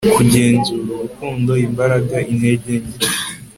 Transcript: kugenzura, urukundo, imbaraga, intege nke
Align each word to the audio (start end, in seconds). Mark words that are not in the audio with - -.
kugenzura, 0.15 0.87
urukundo, 0.95 1.51
imbaraga, 1.67 2.15
intege 2.31 2.73
nke 2.83 2.95